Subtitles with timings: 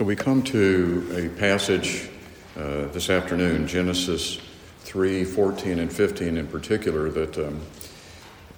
[0.00, 2.08] So we come to a passage
[2.56, 4.40] uh, this afternoon, Genesis
[4.78, 7.60] 3 14 and 15 in particular, that um,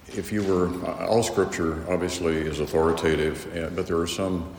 [0.07, 0.71] if you were,
[1.05, 4.55] all scripture obviously is authoritative, uh, but there are some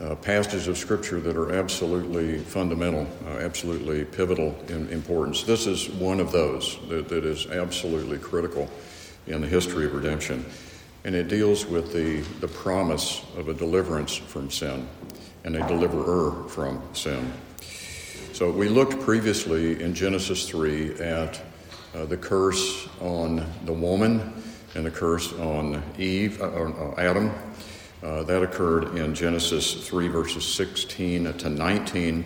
[0.00, 5.42] uh, passages of scripture that are absolutely fundamental, uh, absolutely pivotal in importance.
[5.42, 8.70] This is one of those that, that is absolutely critical
[9.26, 10.46] in the history of redemption.
[11.02, 14.86] And it deals with the, the promise of a deliverance from sin
[15.44, 17.32] and a deliverer from sin.
[18.32, 21.40] So we looked previously in Genesis 3 at
[21.94, 24.32] uh, the curse on the woman
[24.74, 27.32] and the curse on Eve, uh, uh, Adam.
[28.00, 32.24] That occurred in Genesis 3, verses 16 to 19.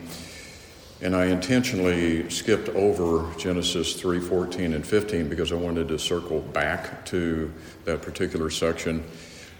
[1.02, 6.40] And I intentionally skipped over Genesis 3, 14, and 15 because I wanted to circle
[6.40, 7.52] back to
[7.84, 9.04] that particular section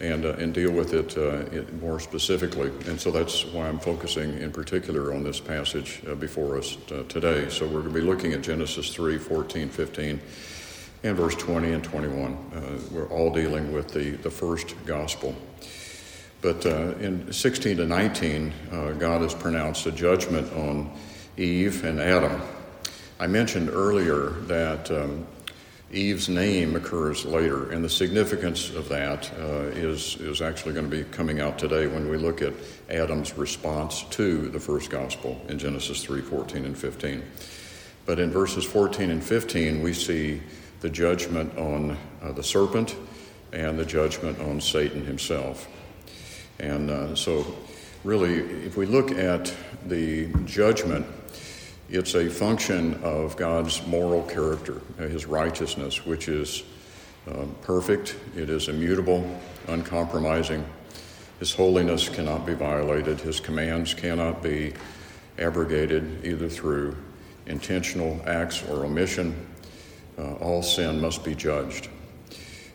[0.00, 2.70] and, uh, and deal with it, uh, it, more specifically.
[2.88, 7.04] And so that's why I'm focusing in particular on this passage uh, before us uh,
[7.08, 7.48] today.
[7.48, 10.20] So we're going to be looking at Genesis 3, 14, 15,
[11.02, 12.32] and verse 20 and 21.
[12.32, 15.34] Uh, we're all dealing with the, the first gospel.
[16.42, 18.52] But uh, in 16 to 19,
[18.98, 20.94] God has pronounced a judgment on
[21.38, 22.42] Eve and Adam.
[23.18, 25.26] I mentioned earlier that um,
[25.92, 30.96] Eve's name occurs later, and the significance of that uh, is is actually going to
[30.96, 32.52] be coming out today when we look at
[32.90, 37.22] Adam's response to the first gospel in Genesis 3 14 and 15.
[38.04, 40.42] But in verses 14 and 15, we see
[40.80, 42.96] the judgment on uh, the serpent
[43.52, 45.68] and the judgment on Satan himself.
[46.58, 47.46] And uh, so,
[48.02, 49.54] really, if we look at
[49.86, 51.06] the judgment
[51.88, 56.64] it's a function of God's moral character, His righteousness, which is
[57.28, 60.64] um, perfect, it is immutable, uncompromising.
[61.38, 64.74] His holiness cannot be violated, His commands cannot be
[65.38, 66.96] abrogated either through
[67.46, 69.46] intentional acts or omission.
[70.18, 71.88] Uh, all sin must be judged.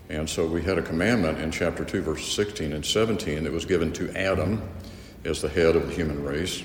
[0.10, 3.66] And so we had a commandment in chapter 2, verses 16 and 17 that was
[3.66, 4.62] given to Adam
[5.26, 6.64] as the head of the human race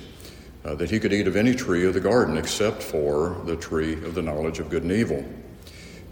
[0.67, 3.93] uh, that he could eat of any tree of the garden except for the tree
[3.93, 5.25] of the knowledge of good and evil.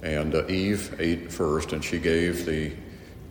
[0.03, 2.73] And uh, Eve ate first, and she gave the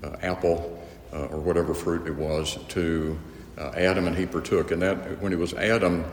[0.03, 3.17] uh, apple uh, or whatever fruit it was to
[3.57, 4.71] uh, Adam, and he partook.
[4.71, 6.03] And that when it was Adam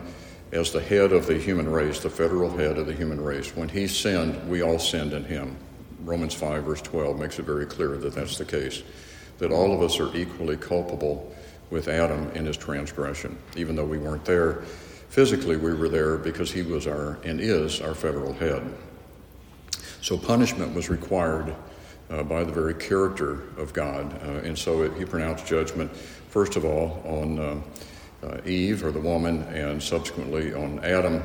[0.53, 3.67] as the head of the human race, the federal head of the human race, when
[3.67, 5.57] he sinned, we all sinned in him.
[6.03, 8.81] Romans 5, verse 12 makes it very clear that that's the case,
[9.39, 11.35] that all of us are equally culpable
[11.69, 14.63] with Adam in his transgression, even though we weren't there
[15.11, 18.63] Physically, we were there because he was our and is our federal head.
[20.01, 21.53] So punishment was required
[22.09, 24.13] uh, by the very character of God.
[24.23, 25.93] Uh, and so it, he pronounced judgment,
[26.29, 27.61] first of all, on uh,
[28.23, 31.21] uh Eve or the woman, and subsequently on Adam.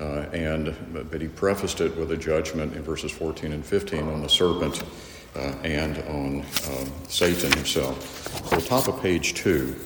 [0.00, 0.74] Uh, and
[1.08, 4.82] but he prefaced it with a judgment in verses 14 and 15 on the serpent
[5.36, 8.50] uh, and on um, Satan himself.
[8.50, 9.76] The top of page two,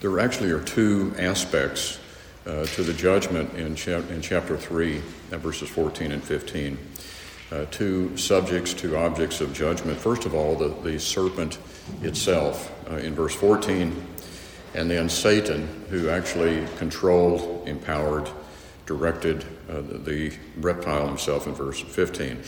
[0.00, 2.00] there actually are two aspects
[2.48, 4.98] uh, to the judgment in, in chapter 3,
[5.30, 6.78] verses 14 and 15.
[7.50, 9.98] Uh, two subjects, two objects of judgment.
[9.98, 11.58] First of all, the, the serpent
[12.02, 13.94] itself uh, in verse 14,
[14.74, 18.28] and then Satan, who actually controlled, empowered,
[18.86, 22.38] directed uh, the, reptile himself in verse 15.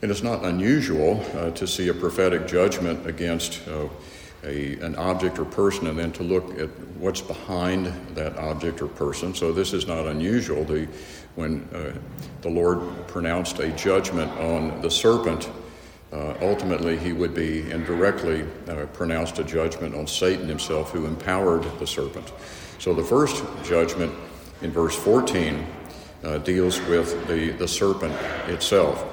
[0.00, 3.88] It is not unusual uh, to see a prophetic judgment against uh,
[4.44, 6.68] a, an object or person and then to look at
[6.98, 9.34] what's behind that object or person.
[9.34, 10.64] So this is not unusual.
[10.64, 10.88] The,
[11.34, 11.92] when uh,
[12.42, 15.50] the Lord pronounced a judgment on the serpent,
[16.12, 21.64] uh, ultimately he would be indirectly uh, pronounced a judgment on Satan himself, who empowered
[21.78, 22.32] the serpent.
[22.78, 24.12] So the first judgment
[24.62, 25.66] in verse 14
[26.24, 28.14] uh, deals with the, the serpent
[28.48, 29.04] itself.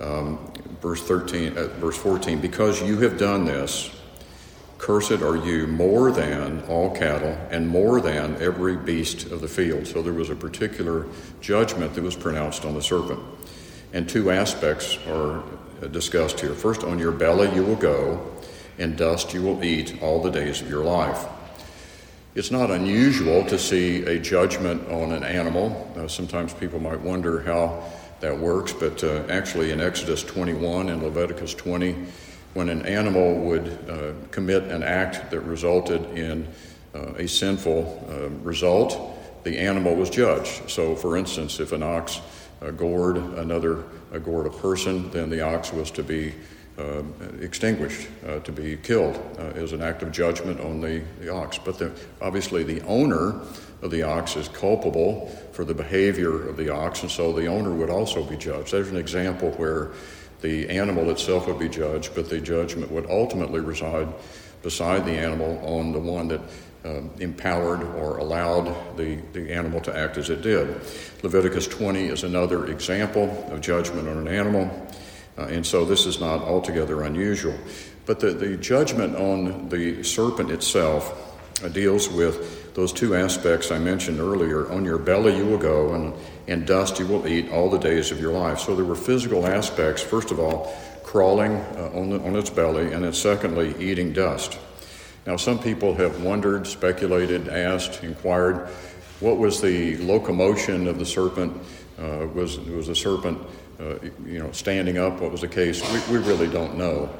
[0.00, 3.90] Um, verse 13, uh, verse 14, because you have done this,
[4.78, 9.86] Cursed are you more than all cattle and more than every beast of the field.
[9.86, 11.06] So there was a particular
[11.40, 13.20] judgment that was pronounced on the serpent.
[13.92, 15.42] And two aspects are
[15.90, 16.54] discussed here.
[16.54, 18.24] First, on your belly you will go,
[18.78, 21.26] and dust you will eat all the days of your life.
[22.34, 25.92] It's not unusual to see a judgment on an animal.
[25.96, 27.82] Uh, sometimes people might wonder how
[28.20, 31.96] that works, but uh, actually in Exodus 21 and Leviticus 20,
[32.54, 36.48] when an animal would uh, commit an act that resulted in
[36.94, 39.14] uh, a sinful uh, result,
[39.44, 40.68] the animal was judged.
[40.70, 42.20] So, for instance, if an ox
[42.60, 46.34] uh, gored another, uh, gored a person, then the ox was to be
[46.78, 47.02] uh,
[47.40, 48.08] extinguished,
[48.44, 49.16] to be killed
[49.56, 51.58] as an act of judgment on the, the ox.
[51.58, 51.90] But the,
[52.20, 53.40] obviously, the owner
[53.82, 57.74] of the ox is culpable for the behavior of the ox, and so the owner
[57.74, 58.72] would also be judged.
[58.72, 59.90] There's an example where
[60.40, 64.08] the animal itself would be judged, but the judgment would ultimately reside
[64.62, 66.40] beside the animal on the one that
[66.84, 70.68] uh, empowered or allowed the, the animal to act as it did.
[71.22, 74.70] Leviticus 20 is another example of judgment on an animal,
[75.36, 77.56] uh, and so this is not altogether unusual.
[78.06, 83.78] But the, the judgment on the serpent itself uh, deals with those two aspects I
[83.80, 84.70] mentioned earlier.
[84.70, 86.14] On your belly you will go, and,
[86.46, 88.60] and dust you will eat all the days of your life.
[88.60, 90.72] So there were physical aspects, first of all,
[91.02, 94.60] crawling uh, on, the, on its belly, and then secondly, eating dust.
[95.26, 98.68] Now, some people have wondered, speculated, asked, inquired,
[99.18, 101.60] what was the locomotion of the serpent?
[101.98, 103.42] Uh, was was the serpent,
[103.80, 105.20] uh, you know, standing up?
[105.20, 105.82] What was the case?
[105.92, 107.10] We, we really don't know.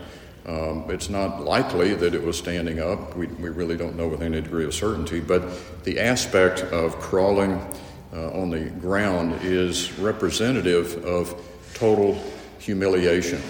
[0.49, 3.15] Um, it's not likely that it was standing up.
[3.15, 5.21] We, we really don't know with any degree of certainty.
[5.21, 7.61] But the aspect of crawling
[8.15, 11.39] uh, on the ground is representative of
[11.75, 12.19] total
[12.59, 13.43] humiliation,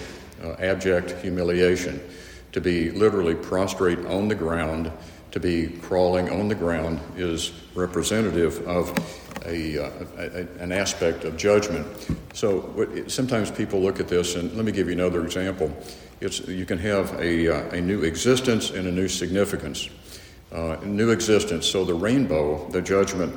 [0.43, 2.01] uh, abject humiliation
[2.51, 4.91] to be literally prostrate on the ground,
[5.31, 8.89] to be crawling on the ground, is representative of
[9.45, 11.87] a, uh, a, an aspect of judgment.
[12.33, 15.71] So sometimes people look at this, and let me give you another example.
[16.21, 19.89] It's, you can have a, uh, a new existence and a new significance.
[20.51, 23.33] Uh, new existence, so the rainbow, the judgment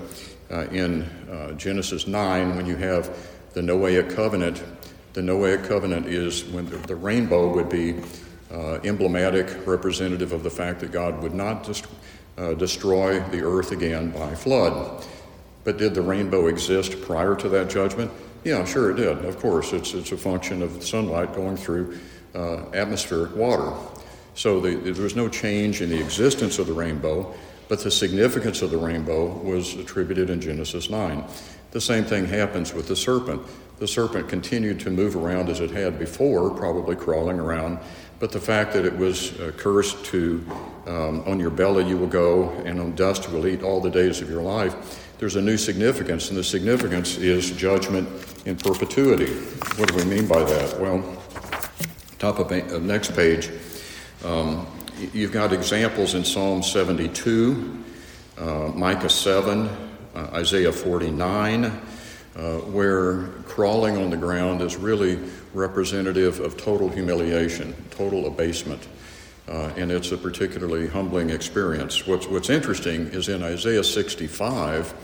[0.50, 1.08] uh, in
[1.56, 3.16] Genesis 9, when you have
[3.52, 4.62] the Noahic covenant,
[5.12, 8.00] the Noahic covenant is when the, the rainbow would be
[8.52, 11.86] uh, emblematic representative of the fact that God would not just
[12.38, 15.04] uh, destroy the earth again by flood.
[15.64, 18.10] But did the rainbow exist prior to that judgment?
[18.44, 19.24] Yeah, sure it did.
[19.24, 21.98] Of course, it's, it's a function of sunlight going through
[22.34, 23.72] uh, atmospheric water.
[24.34, 27.34] So the, there was no change in the existence of the rainbow,
[27.68, 31.24] but the significance of the rainbow was attributed in Genesis 9.
[31.70, 33.42] The same thing happens with the serpent.
[33.78, 37.78] The serpent continued to move around as it had before, probably crawling around
[38.22, 40.46] but the fact that it was uh, cursed to,
[40.86, 43.90] um, on your belly you will go, and on dust you will eat all the
[43.90, 48.08] days of your life, there's a new significance, and the significance is judgment
[48.46, 49.32] in perpetuity.
[49.74, 50.78] What do we mean by that?
[50.78, 51.02] Well,
[52.22, 53.50] top of uh, next page,
[54.24, 54.64] um,
[55.12, 57.82] you've got examples in Psalm 72,
[58.38, 58.44] uh,
[58.76, 59.68] Micah 7,
[60.14, 65.18] uh, Isaiah 49, uh, where crawling on the ground is really
[65.52, 68.86] representative of total humiliation, total abasement.
[69.48, 72.06] Uh, and it's a particularly humbling experience.
[72.06, 74.94] What's, what's interesting is in Isaiah 65,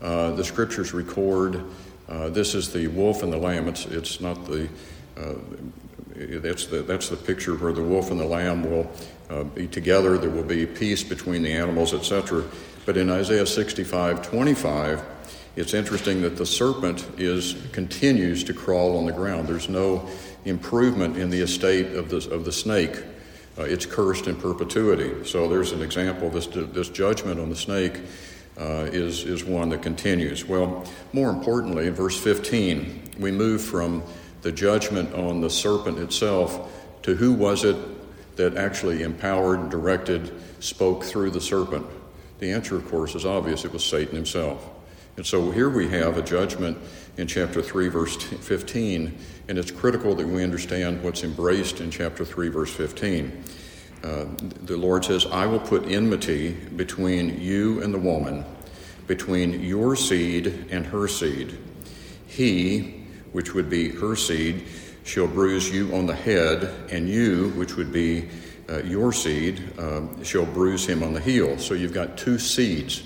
[0.00, 1.64] uh, the scriptures record
[2.08, 3.68] uh, this is the wolf and the lamb.
[3.68, 4.68] It's, it's not the,
[5.16, 5.34] uh,
[6.26, 8.90] that's, the, that's the picture where the wolf and the lamb will
[9.30, 10.18] uh, be together.
[10.18, 12.44] There will be peace between the animals, etc.
[12.84, 15.02] But in Isaiah 65 25,
[15.56, 19.48] it's interesting that the serpent is continues to crawl on the ground.
[19.48, 20.08] There's no
[20.44, 23.02] improvement in the estate of the, of the snake.
[23.58, 25.24] Uh, it's cursed in perpetuity.
[25.24, 26.30] So there's an example.
[26.30, 28.00] This, this judgment on the snake
[28.58, 30.44] uh, is, is one that continues.
[30.44, 34.02] Well, more importantly, in verse 15, we move from
[34.42, 36.72] the judgment on the serpent itself
[37.02, 37.76] to who was it
[38.36, 41.86] that actually empowered, directed, spoke through the serpent.
[42.38, 44.66] The answer, of course, is obvious it was Satan himself.
[45.16, 46.78] And so here we have a judgment
[47.18, 49.18] in chapter 3, verse 15,
[49.48, 53.44] and it's critical that we understand what's embraced in chapter 3, verse 15.
[54.02, 54.24] Uh,
[54.62, 58.46] the Lord says, I will put enmity between you and the woman,
[59.06, 61.58] between your seed and her seed.
[62.26, 62.99] He,
[63.32, 64.64] which would be her seed,
[65.04, 68.28] shall bruise you on the head, and you, which would be
[68.68, 71.58] uh, your seed, uh, shall bruise him on the heel.
[71.58, 73.02] So you've got two seeds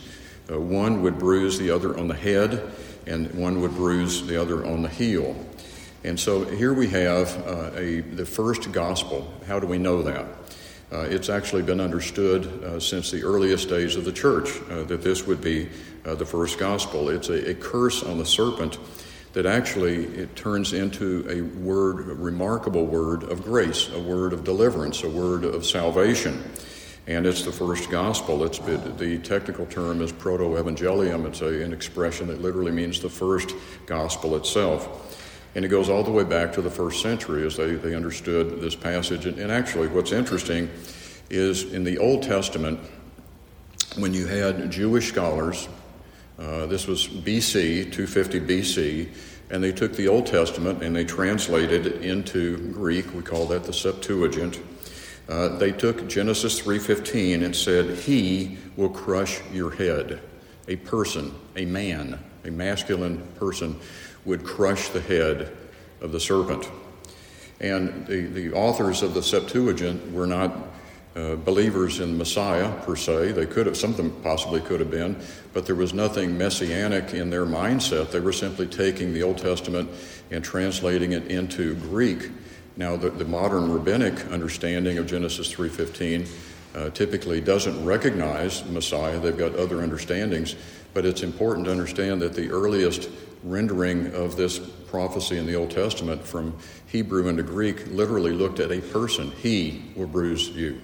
[0.50, 2.70] uh, one would bruise the other on the head,
[3.06, 5.34] and one would bruise the other on the heel.
[6.04, 9.32] And so here we have uh, a, the first gospel.
[9.46, 10.26] How do we know that?
[10.92, 15.02] Uh, it's actually been understood uh, since the earliest days of the church uh, that
[15.02, 15.68] this would be
[16.04, 17.08] the first gospel.
[17.08, 18.78] It's a, a, curse on the serpent
[19.34, 24.42] that actually it turns into a word, a remarkable word of grace, a word of
[24.42, 26.42] deliverance, a word of salvation
[27.06, 28.44] and it's the first gospel.
[28.44, 31.26] It's the technical term is proto-evangelium.
[31.26, 35.20] It's a, an expression that literally means the first gospel itself.
[35.54, 38.60] And it goes all the way back to the first century as they, they understood
[38.60, 39.26] this passage.
[39.26, 40.70] And, and actually, what's interesting
[41.28, 42.80] is in the Old Testament,
[43.96, 45.68] when you had Jewish scholars
[46.38, 49.08] Uh, this was BC, 250 BC,
[49.50, 53.14] and they took the Old Testament and they translated it into Greek.
[53.14, 54.60] We call that the Septuagint.
[55.28, 60.20] Uh, they took Genesis 3:15 and said, "He will crush your head."
[60.66, 63.76] A person, a man, a masculine person,
[64.24, 65.52] would crush the head
[66.00, 66.68] of the serpent.
[67.60, 70.73] And the, the authors of the Septuagint were not
[71.16, 73.32] uh, believers in Messiah per se.
[73.32, 75.16] They could have, some of them possibly could have been,
[75.52, 78.10] but there was nothing messianic in their mindset.
[78.10, 79.88] They were simply taking the Old Testament
[80.30, 82.30] and translating it into Greek.
[82.76, 86.28] Now, the, the modern rabbinic understanding of Genesis 3:15
[86.74, 89.20] uh, typically doesn't recognize Messiah.
[89.20, 90.56] They've got other understandings,
[90.92, 93.08] but it's important to understand that the earliest
[93.44, 96.56] rendering of this prophecy in the Old Testament from
[96.86, 99.30] Hebrew into Greek literally looked at a person.
[99.32, 100.80] He will bruise you.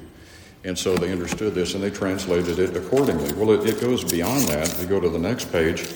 [0.65, 3.33] And so they understood this and they translated it accordingly.
[3.33, 4.77] Well, it, it goes beyond that.
[4.79, 5.89] We go to the next page.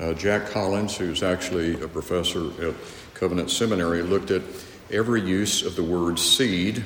[0.00, 2.74] Uh, Jack Collins, who's actually a professor at
[3.14, 4.42] Covenant Seminary, looked at
[4.90, 6.82] every use of the word seed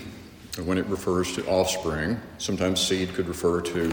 [0.64, 2.20] when it refers to offspring.
[2.38, 3.92] Sometimes seed could refer to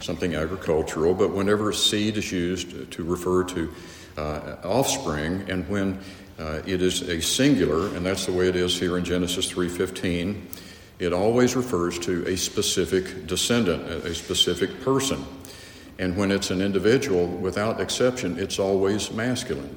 [0.00, 3.72] something agricultural, but whenever seed is used to refer to
[4.16, 5.98] uh, offspring, and when
[6.38, 10.40] uh, it is a singular, and that's the way it is here in Genesis 3:15,
[11.00, 15.24] it always refers to a specific descendant, a specific person.
[15.98, 19.76] And when it's an individual, without exception, it's always masculine.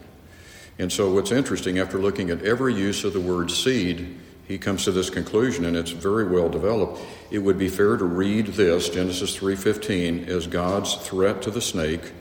[0.77, 4.83] And so, what's interesting, after looking at every use of the word seed, he comes
[4.83, 7.01] to this conclusion, and it's very well developed.
[7.31, 12.11] It would be fair to read this, Genesis 3:15, as God's threat to the snake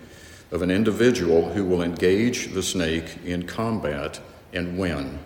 [0.53, 4.21] of an individual who will engage the snake in combat
[4.53, 5.19] and win.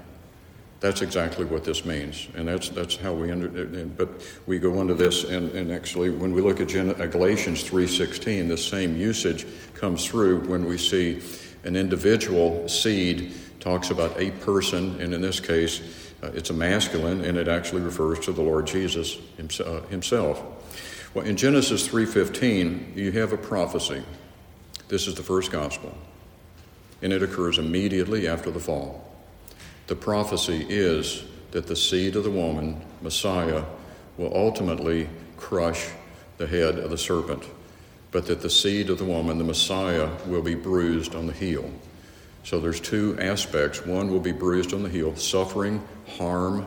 [0.86, 3.48] That's exactly what this means, and that's that's how we under.
[3.48, 4.08] But
[4.46, 8.46] we go into this, and, and actually, when we look at uh, Galatians three sixteen,
[8.46, 11.20] the same usage comes through when we see
[11.64, 15.80] an individual seed talks about a person, and in this case,
[16.22, 19.18] uh, it's a masculine, and it actually refers to the Lord Jesus
[19.58, 20.40] uh, himself.
[21.14, 24.04] Well, in Genesis three fifteen, you have a prophecy.
[24.86, 25.98] This is the first gospel,
[27.02, 29.02] and it occurs immediately after the fall.
[29.86, 33.64] The prophecy is that the seed of the woman, Messiah,
[34.16, 35.88] will ultimately crush
[36.38, 37.44] the head of the serpent,
[38.10, 41.70] but that the seed of the woman, the Messiah, will be bruised on the heel.
[42.42, 43.84] So there's two aspects.
[43.86, 45.82] One will be bruised on the heel, suffering,
[46.16, 46.66] harm,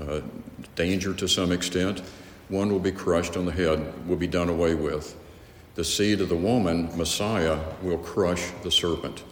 [0.00, 0.20] uh,
[0.74, 2.00] danger to some extent.
[2.48, 5.16] One will be crushed on the head, will be done away with.
[5.74, 9.24] The seed of the woman, Messiah, will crush the serpent.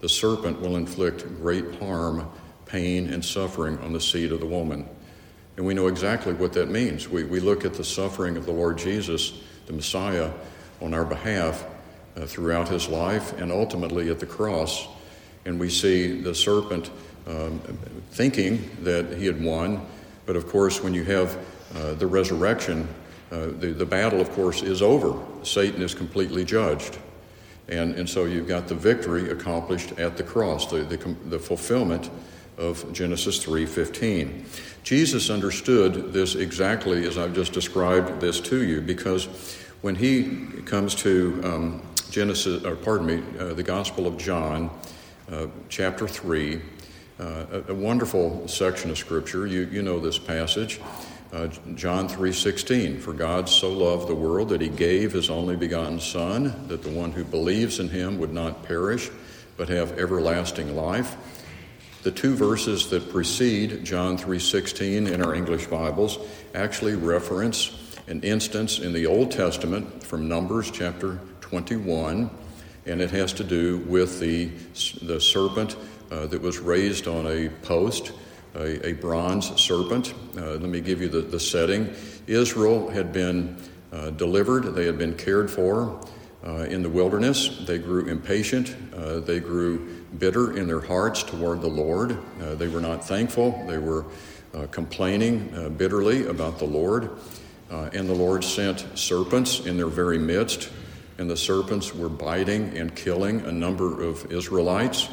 [0.00, 2.28] The serpent will inflict great harm
[2.66, 4.86] pain and suffering on the seed of the woman.
[5.56, 7.08] And we know exactly what that means.
[7.08, 9.32] We, we look at the suffering of the Lord Jesus,
[9.66, 10.30] the Messiah,
[10.82, 11.64] on our behalf
[12.16, 14.86] uh, throughout his life and ultimately at the cross.
[15.46, 16.90] And we see the serpent
[17.26, 17.60] um,
[18.10, 19.86] thinking that he had won.
[20.26, 21.38] But of course, when you have
[21.74, 22.88] uh, the resurrection,
[23.30, 25.18] uh, the, the battle, of course, is over.
[25.42, 26.98] Satan is completely judged.
[27.68, 30.96] And, and so you've got the victory accomplished at the cross, the, the,
[31.28, 32.10] the fulfillment
[32.58, 34.44] of Genesis 3:15.
[34.82, 39.28] Jesus understood this exactly as I've just described this to you because
[39.82, 44.70] when he comes to um, Genesis, or pardon me, uh, the Gospel of John,
[45.30, 46.60] uh, chapter 3,
[47.18, 49.46] uh, a, a, wonderful section of Scripture.
[49.46, 50.80] You, you know this passage.
[51.32, 55.98] Uh, John 3:16 For God so loved the world that he gave his only begotten
[55.98, 59.10] son that the one who believes in him would not perish
[59.56, 61.16] but have everlasting life
[62.06, 66.20] the two verses that precede John 3:16 in our English Bibles
[66.54, 67.72] actually reference
[68.06, 72.30] an instance in the Old Testament from Numbers chapter 21,
[72.86, 74.50] and it has to do with the,
[75.02, 75.74] the serpent
[76.12, 78.12] uh, that was raised on a post,
[78.54, 80.14] a, a bronze serpent.
[80.36, 81.92] Uh, let me give you the, the setting.
[82.28, 83.56] Israel had been
[83.90, 86.00] uh, delivered, they had been cared for
[86.46, 87.64] uh, in the wilderness.
[87.66, 92.18] They grew impatient, uh, they grew bitter in their hearts toward the Lord.
[92.40, 93.64] Uh, they were not thankful.
[93.66, 94.04] They were
[94.54, 97.10] uh, complaining uh, bitterly about the Lord.
[97.70, 100.70] Uh, and the Lord sent serpents in their very midst,
[101.18, 105.08] and the serpents were biting and killing a number of Israelites.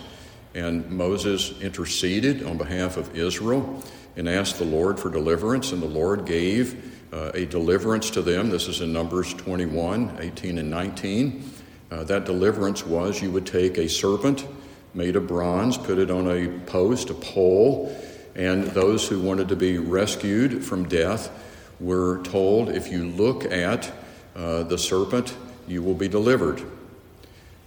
[0.54, 3.84] And Moses interceded on behalf of Israel
[4.16, 8.50] and asked the Lord for deliverance, and the Lord gave uh, a deliverance to them.
[8.50, 11.44] This is in Numbers 21 18 and 19.
[11.92, 14.46] Uh, that deliverance was you would take a serpent
[14.94, 17.96] made of bronze, put it on a post, a pole,
[18.36, 21.32] and those who wanted to be rescued from death
[21.80, 23.92] were told if you look at
[24.36, 25.36] uh, the serpent,
[25.68, 26.64] you will be delivered.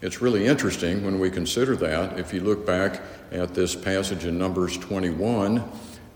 [0.03, 2.19] It's really interesting when we consider that.
[2.19, 3.01] If you look back
[3.33, 5.65] at this passage in Numbers 21,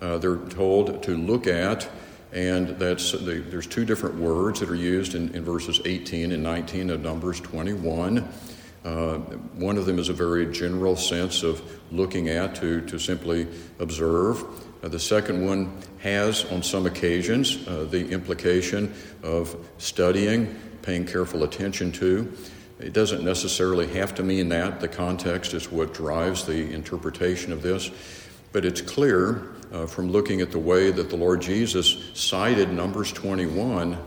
[0.01, 1.89] uh, they're told to look at,
[2.33, 6.43] and that's the, there's two different words that are used in, in verses 18 and
[6.43, 8.29] 19 of Numbers 21.
[8.85, 9.19] Uh,
[9.57, 13.47] one of them is a very general sense of looking at to, to simply
[13.79, 14.43] observe.
[14.83, 21.45] Uh, the second one has, on some occasions, uh, the implication of studying, paying careful
[21.45, 22.33] attention to.
[22.79, 24.81] It doesn't necessarily have to mean that.
[24.81, 27.91] The context is what drives the interpretation of this.
[28.53, 33.13] But it's clear uh, from looking at the way that the Lord Jesus cited Numbers
[33.13, 33.99] 21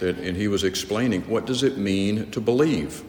[0.00, 3.04] that, and he was explaining what does it mean to believe?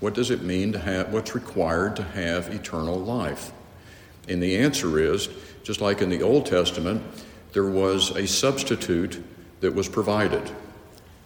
[0.00, 3.52] What does it mean to have, what's required to have eternal life?
[4.28, 5.28] And the answer is
[5.62, 7.02] just like in the Old Testament,
[7.52, 9.22] there was a substitute
[9.60, 10.50] that was provided.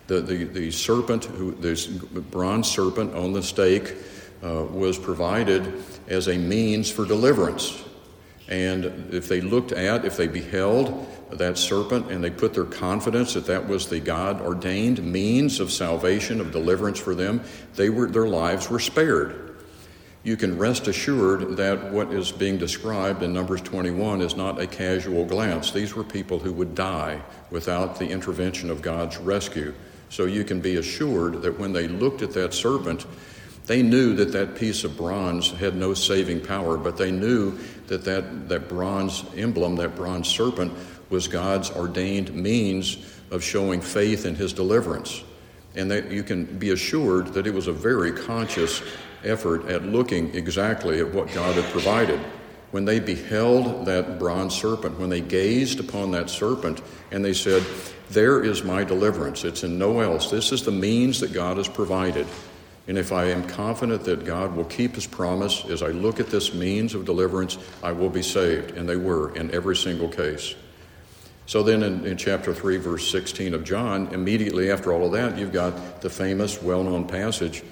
[0.07, 3.95] The, the, the serpent, who, this bronze serpent on the stake,
[4.43, 7.85] uh, was provided as a means for deliverance.
[8.49, 13.35] And if they looked at, if they beheld that serpent and they put their confidence
[13.35, 17.43] that that was the God ordained means of salvation, of deliverance for them,
[17.75, 19.51] they were, their lives were spared
[20.23, 24.67] you can rest assured that what is being described in Numbers 21 is not a
[24.67, 25.71] casual glance.
[25.71, 29.73] These were people who would die without the intervention of God's rescue.
[30.11, 33.07] So you can be assured that when they looked at that serpent,
[33.65, 37.57] they knew that that piece of bronze had no saving power, but they knew
[37.87, 40.73] that that, that bronze emblem, that bronze serpent,
[41.11, 42.97] was God's ordained means
[43.31, 45.23] of showing faith in his deliverance.
[45.77, 48.83] And that you can be assured that it was a very conscious
[49.25, 52.19] effort at looking exactly at what God had provided.
[52.71, 57.65] When they beheld that bronze serpent, when they gazed upon that serpent, and they said,
[58.11, 59.45] There is my deliverance.
[59.45, 60.31] It's in no else.
[60.31, 62.27] This is the means that God has provided.
[62.89, 66.29] And if I am confident that God will keep his promise, as I look at
[66.29, 68.77] this means of deliverance, I will be saved.
[68.77, 70.55] And they were in every single case.
[71.51, 75.37] So then in, in, chapter 3, verse 16 of John, immediately after all of that,
[75.37, 77.65] you've got the famous, well known passage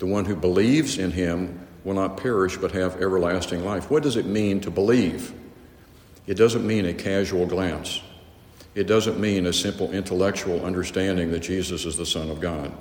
[0.00, 3.88] the one who believes in him will not perish but have everlasting life.
[3.92, 5.32] What does it mean to believe?
[6.26, 8.02] It doesn't mean a casual glance.
[8.74, 12.72] It doesn't mean a simple intellectual understanding that Jesus is the Son of God.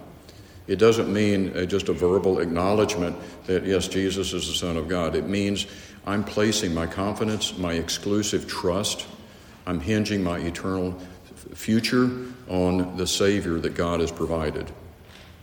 [0.65, 4.87] It doesn't mean a, just a verbal acknowledgement that, yes, Jesus is the Son of
[4.87, 5.13] God.
[5.13, 5.67] It means
[6.03, 9.05] I'm placing my confidence, my exclusive trust,
[9.65, 10.97] I'm hinging my eternal
[11.53, 12.09] future
[12.47, 14.71] on the Savior that God has provided.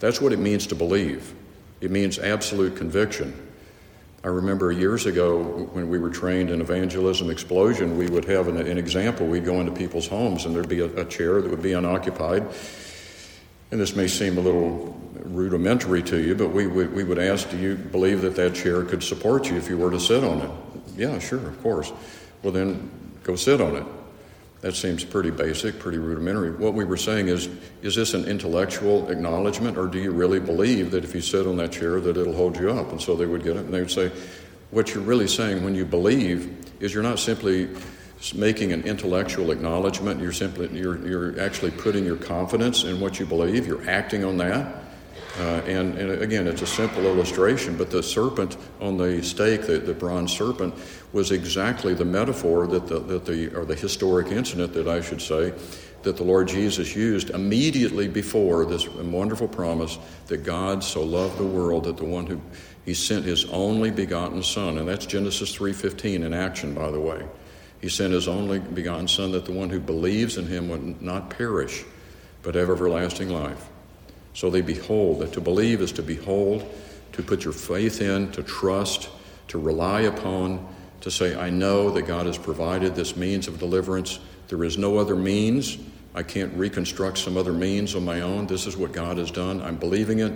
[0.01, 1.35] That's what it means to believe.
[1.81, 3.49] It means absolute conviction.
[4.25, 8.57] I remember years ago when we were trained in evangelism explosion, we would have an,
[8.57, 9.27] an example.
[9.27, 12.45] We'd go into people's homes and there'd be a, a, chair that would be unoccupied.
[13.71, 17.49] And this may seem a little rudimentary to you, but we would, we would ask,
[17.51, 20.41] Do you believe that that chair could support you if you were to sit on
[20.41, 20.51] it?
[20.97, 21.93] Yeah, sure, of course.
[22.43, 22.91] Well, then
[23.23, 23.87] go sit on it.
[24.61, 26.51] That seems pretty basic, pretty rudimentary.
[26.51, 27.49] What we were saying is,
[27.83, 31.57] is this an intellectual acknowledgement, or do you really believe that if you sit on
[31.59, 32.91] that chair that it'll hold you up?
[32.91, 34.11] And so they would get it, and they would say,
[34.71, 37.69] what you're really saying when you believe is you're not simply
[38.35, 40.21] making an intellectual acknowledgement.
[40.21, 43.67] You're simply you're you're actually putting your confidence in what you believe.
[43.67, 44.88] You're acting on that.
[45.39, 49.79] Uh, and, and, again, it's a simple illustration, but the serpent on the stake, the,
[49.79, 50.75] the bronze serpent,
[51.13, 55.23] was exactly the metaphor that the, that the, or the historic incident that I should
[55.23, 55.53] say,
[56.03, 61.47] that the Lord Jesus used immediately before this wonderful promise that God so loved the
[61.47, 62.41] world that the one who
[62.85, 64.79] he sent his only begotten son.
[64.79, 67.23] And that's Genesis 3:15 in action by the way.
[67.81, 71.31] He sent his only begotten son that the one who believes in him would not
[71.31, 71.85] perish
[72.43, 73.69] but have everlasting life
[74.35, 75.21] so they behold.
[75.21, 76.65] That to believe is to behold,
[77.13, 79.09] to put your faith in, to trust,
[79.49, 80.67] to rely upon,
[81.01, 84.19] to say, I know that God has provided this means of deliverance.
[84.49, 85.79] There is no other means.
[86.15, 88.47] I can't reconstruct some other means on my own.
[88.47, 89.63] This is what God has done.
[89.63, 90.33] I'm believing it,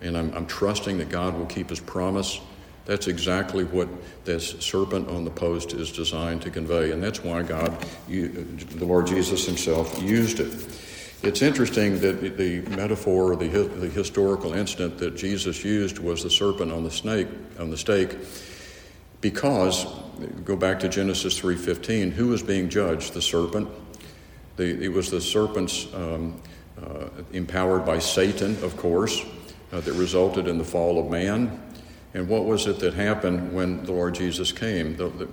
[0.00, 2.40] and I'm, I'm trusting that God will keep his promise.
[2.86, 3.88] That's exactly what
[4.24, 9.06] this serpent on the post is designed to convey, and that's why God, the Lord
[9.06, 10.52] Jesus himself, used it.
[11.22, 16.72] It's interesting that the metaphor, the, the historical incident that Jesus used was the serpent
[16.72, 17.28] on the snake
[17.58, 18.16] on the stake,
[19.20, 19.84] because
[20.46, 22.10] go back to Genesis three fifteen.
[22.10, 23.12] Who was being judged?
[23.12, 23.68] The serpent.
[24.56, 26.40] The, it was the serpent's um,
[26.82, 29.22] uh, empowered by Satan, of course,
[29.72, 31.60] uh, that resulted in the fall of man.
[32.14, 34.96] And what was it that happened when the Lord Jesus came?
[34.96, 35.28] The, the,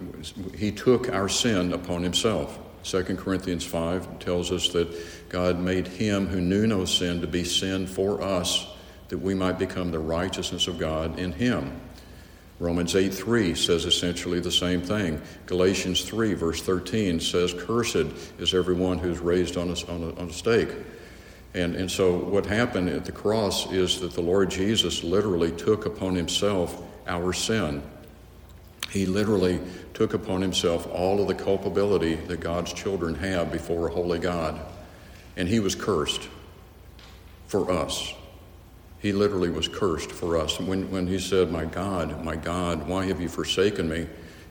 [0.58, 2.60] he took our sin upon himself.
[2.84, 4.88] 2 Corinthians 5 tells us that
[5.30, 8.68] God made him who knew no sin to be sin for us,
[9.10, 11.80] that we might become the righteousness of God in him.
[12.60, 15.22] Romans 8 3 says essentially the same thing.
[15.46, 18.08] Galatians 3, verse 13 says, Cursed
[18.40, 20.70] is everyone who's raised on a, on a, on a stake.
[21.54, 25.86] And, and so, what happened at the cross is that the Lord Jesus literally took
[25.86, 27.84] upon himself our sin.
[28.90, 29.60] He literally
[29.94, 34.60] took upon himself all of the culpability that God's children have before a holy God.
[35.38, 36.28] And he was cursed
[37.48, 38.14] for us.
[39.00, 40.60] He literally was cursed for us.
[40.60, 44.08] When, when he said, My God, my God, why have you forsaken me?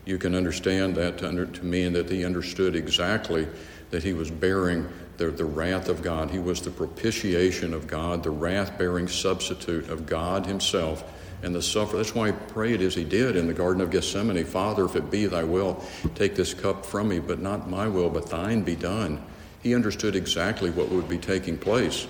[0.06, 3.46] You can understand that to, under, to mean that he understood exactly
[3.90, 6.30] that he was bearing the, the wrath of God.
[6.30, 11.04] He was the propitiation of God, the wrath bearing substitute of God Himself
[11.42, 11.96] and the suffer.
[11.96, 15.10] That's why he prayed as he did in the Garden of Gethsemane Father, if it
[15.10, 18.76] be thy will, take this cup from me, but not my will, but thine be
[18.76, 19.22] done.
[19.62, 22.06] He understood exactly what would be taking place,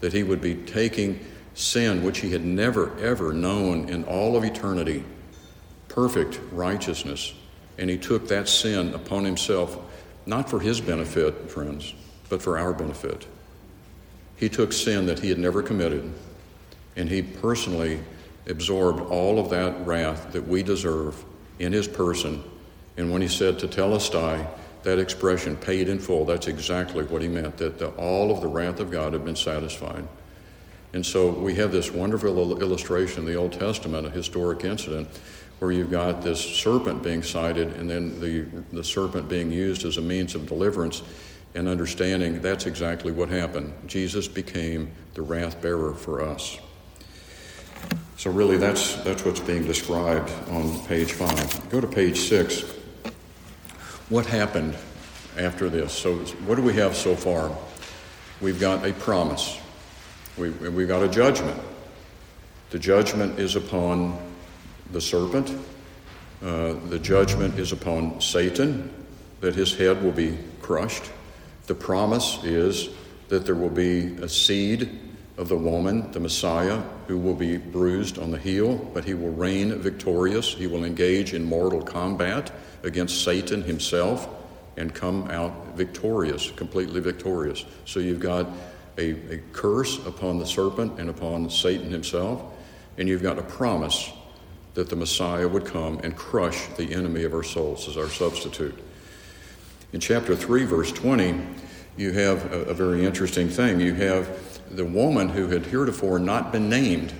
[0.00, 4.44] that he would be taking sin, which he had never, ever known in all of
[4.44, 5.04] eternity,
[5.88, 7.34] perfect righteousness,
[7.78, 9.78] and he took that sin upon himself,
[10.26, 11.94] not for his benefit, friends,
[12.28, 13.26] but for our benefit.
[14.36, 16.12] He took sin that he had never committed,
[16.96, 18.00] and he personally
[18.46, 21.24] absorbed all of that wrath that we deserve
[21.58, 22.42] in his person.
[22.96, 24.46] And when he said tetelestai,
[24.82, 28.48] that expression paid in full, that's exactly what he meant, that the, all of the
[28.48, 30.06] wrath of God had been satisfied.
[30.92, 35.08] And so we have this wonderful illustration in the Old Testament, a historic incident,
[35.58, 39.96] where you've got this serpent being sighted and then the, the serpent being used as
[39.96, 41.02] a means of deliverance
[41.54, 43.72] and understanding that's exactly what happened.
[43.86, 46.58] Jesus became the wrath bearer for us.
[48.16, 51.70] So really that's that's what's being described on page 5.
[51.70, 52.77] Go to page 6.
[54.08, 54.74] What happened
[55.36, 55.92] after this?
[55.92, 56.16] So
[56.46, 57.54] what do we have so far?
[58.40, 59.60] We've got a promise.
[60.38, 61.60] We, we've got a judgment.
[62.70, 64.18] The judgment is upon
[64.92, 65.54] the serpent.
[66.42, 68.90] Uh, the judgment is upon Satan,
[69.40, 71.10] that his head will be crushed.
[71.66, 72.88] The promise is
[73.28, 75.07] that there will be a seed
[75.38, 79.30] of the woman, the Messiah, who will be bruised on the heel, but he will
[79.30, 80.52] reign victorious.
[80.52, 82.50] He will engage in mortal combat
[82.82, 84.28] against Satan himself
[84.76, 87.64] and come out victorious, completely victorious.
[87.84, 88.48] So you've got
[88.98, 92.42] a, a curse upon the serpent and upon Satan himself,
[92.98, 94.10] and you've got a promise
[94.74, 98.76] that the Messiah would come and crush the enemy of our souls as our substitute.
[99.92, 101.40] In chapter 3, verse 20,
[101.96, 103.80] you have a, a very interesting thing.
[103.80, 107.12] You have the woman who had heretofore not been named.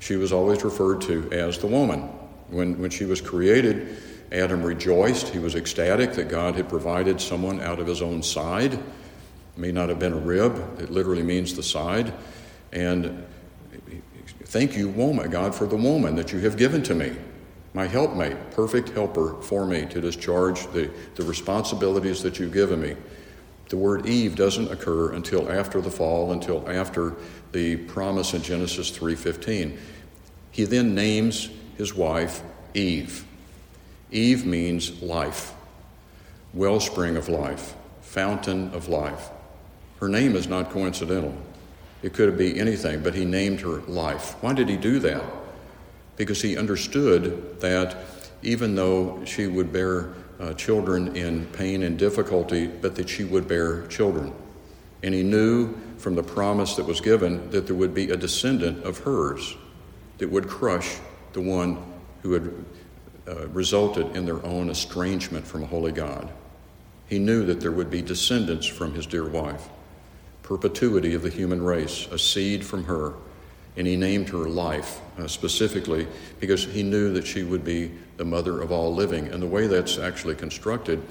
[0.00, 2.00] She was always referred to as the woman.
[2.48, 3.96] When, when she was created,
[4.30, 5.28] Adam rejoiced.
[5.28, 8.74] He was ecstatic that God had provided someone out of his own side.
[8.74, 8.80] It
[9.56, 12.12] may not have been a rib, it literally means the side.
[12.72, 13.24] And
[14.44, 17.14] thank you, woman, God, for the woman that you have given to me
[17.74, 22.96] my helpmate, perfect helper for me to discharge the, the responsibilities that you've given me.
[23.72, 27.14] The word Eve doesn't occur until after the fall, until after
[27.52, 29.78] the promise in Genesis 3:15.
[30.50, 32.42] He then names his wife
[32.74, 33.24] Eve.
[34.10, 35.54] Eve means life,
[36.52, 39.30] wellspring of life, fountain of life.
[40.00, 41.32] Her name is not coincidental.
[42.02, 44.36] It could be anything, but he named her life.
[44.42, 45.24] Why did he do that?
[46.16, 47.96] because he understood that
[48.42, 53.46] even though she would bear uh, children in pain and difficulty, but that she would
[53.46, 54.32] bear children.
[55.02, 58.82] And he knew from the promise that was given that there would be a descendant
[58.84, 59.56] of hers
[60.18, 60.98] that would crush
[61.32, 61.78] the one
[62.22, 62.52] who had
[63.28, 66.28] uh, resulted in their own estrangement from a holy God.
[67.06, 69.68] He knew that there would be descendants from his dear wife,
[70.42, 73.14] perpetuity of the human race, a seed from her
[73.76, 76.06] and he named her life uh, specifically
[76.40, 79.28] because he knew that she would be the mother of all living.
[79.28, 81.02] And the way that's actually constructed,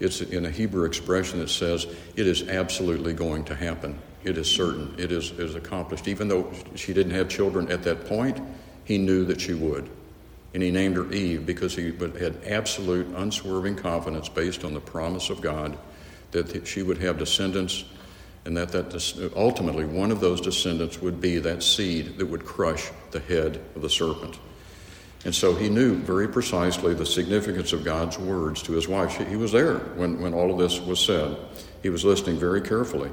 [0.00, 3.98] it's in a Hebrew expression that says it is absolutely going to happen.
[4.24, 4.94] It is certain.
[4.98, 6.08] It is, is accomplished.
[6.08, 8.40] Even though she didn't have children at that point,
[8.84, 9.88] he knew that she would.
[10.54, 15.28] And he named her Eve because he had absolute, unswerving confidence based on the promise
[15.28, 15.76] of God
[16.30, 17.84] that she would have descendants
[18.46, 22.90] and that, that ultimately one of those descendants would be that seed that would crush
[23.10, 24.38] the head of the serpent.
[25.24, 29.16] And so he knew very precisely the significance of God's words to his wife.
[29.16, 31.36] he was there when, when all of this was said.
[31.82, 33.10] He was listening very carefully,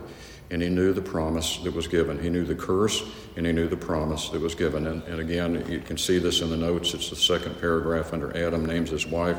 [0.52, 2.22] and he knew the promise that was given.
[2.22, 3.04] He knew the curse,
[3.36, 4.86] and he knew the promise that was given.
[4.86, 6.94] And, and again, you can see this in the notes.
[6.94, 9.38] It's the second paragraph under Adam names his wife.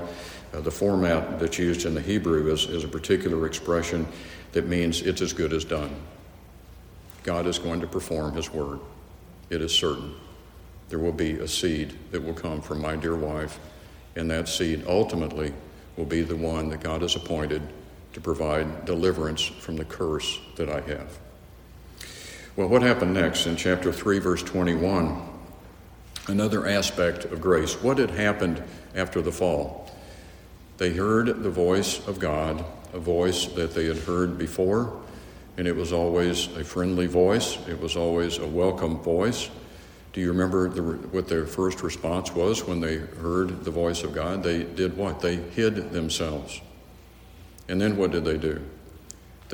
[0.52, 4.06] Uh, the format that's used in the Hebrew is, is a particular expression
[4.54, 5.94] that means it's as good as done.
[7.24, 8.80] God is going to perform His word.
[9.50, 10.14] it is certain.
[10.88, 13.58] There will be a seed that will come from my dear wife,
[14.14, 15.52] and that seed ultimately
[15.96, 17.62] will be the one that God has appointed
[18.12, 21.18] to provide deliverance from the curse that I have.
[22.54, 25.20] Well, what happened next in chapter 3, verse 21?
[26.28, 27.82] Another aspect of grace.
[27.82, 28.62] What had happened
[28.94, 29.90] after the fall?
[30.78, 32.64] They heard the voice of God,
[32.94, 35.02] a voice that they had heard before,
[35.56, 39.50] and it was always a friendly voice, it was always a welcome voice.
[40.12, 44.14] Do you remember the, what their first response was when they heard the voice of
[44.14, 44.44] God?
[44.44, 45.20] They did what?
[45.20, 46.60] They hid themselves.
[47.68, 48.62] And then what did they do?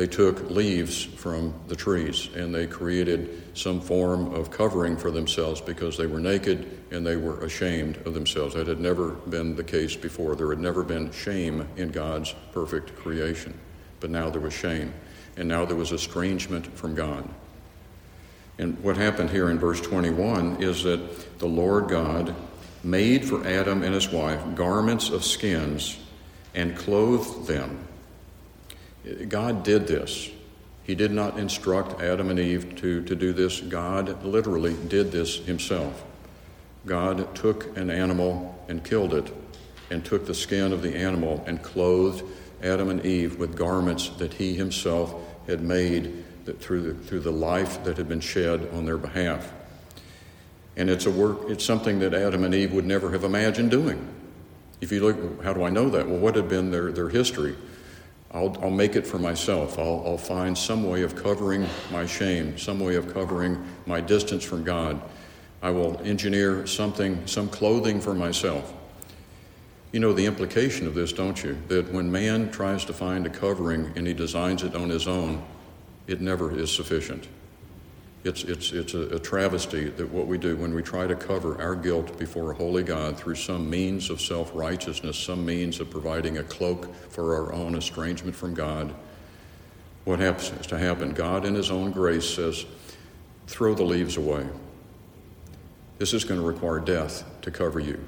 [0.01, 5.61] They took leaves from the trees and they created some form of covering for themselves
[5.61, 8.55] because they were naked and they were ashamed of themselves.
[8.55, 10.37] That had never been the case before.
[10.37, 13.53] There had never been shame in God's perfect creation.
[14.01, 14.95] But now there was shame.
[15.37, 17.29] And now there was estrangement from God.
[18.57, 22.35] And what happened here in verse 21 is that the Lord God
[22.83, 25.99] made for Adam and his wife garments of skins
[26.55, 27.87] and clothed them.
[29.29, 30.31] God did this.
[30.83, 33.61] He did not instruct Adam and Eve to, to do this.
[33.61, 36.05] God literally did this himself.
[36.87, 39.33] God took an animal and killed it,
[39.91, 42.25] and took the skin of the animal and clothed
[42.63, 45.15] Adam and Eve with garments that he himself
[45.47, 49.53] had made that through the, through the life that had been shed on their behalf.
[50.77, 54.07] And it's a work, it's something that Adam and Eve would never have imagined doing.
[54.81, 56.09] If you look, how do I know that?
[56.09, 57.57] Well, what had been their, their history?
[58.33, 59.79] I'll, I'll make it for myself.
[59.79, 64.45] I'll, I'll find some way of covering my shame, some way of covering my distance
[64.45, 65.01] from God.
[65.63, 68.73] I will engineer something, some clothing for myself.
[69.93, 71.59] You know the implication of this, don't you?
[71.67, 75.43] That when man tries to find a covering and he designs it on his own,
[76.07, 77.27] it never is sufficient.
[78.23, 81.61] It's, it's, it's a, a, travesty that what we do when we try to cover
[81.61, 85.89] our guilt before a holy God through some means of self righteousness, some means of
[85.89, 88.95] providing a cloak for our own estrangement from God,
[90.05, 91.13] what happens to happen?
[91.13, 92.67] God, in His own grace, says,
[93.47, 94.47] throw the leaves away.
[95.99, 98.03] This is going to require death to cover you.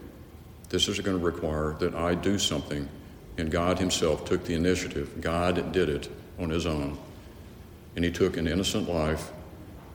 [0.68, 2.88] This is going to require that I do something.
[3.38, 5.20] And God Himself took the initiative.
[5.20, 6.98] God did it on His own.
[7.94, 9.30] And he took an innocent life,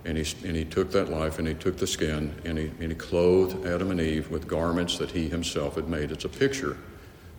[0.07, 2.91] and he, and he took that life, and he took the skin, and he, and
[2.91, 6.11] he clothed Adam and Eve with garments that he himself had made.
[6.11, 6.77] It's a picture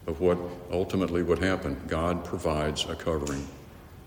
[0.06, 0.38] of what
[0.70, 1.80] ultimately would happen.
[1.88, 3.48] God provides a covering.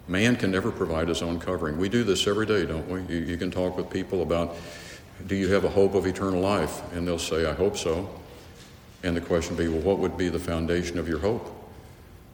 [0.08, 1.78] Man can never provide his own covering.
[1.78, 3.02] We do this every day, don't we?
[3.14, 4.56] You, you can talk with people about,
[5.28, 6.82] do you have a hope of eternal life?
[6.94, 8.10] And they'll say, I hope so.
[9.04, 11.61] And the question will be, well, what would be the foundation of your hope?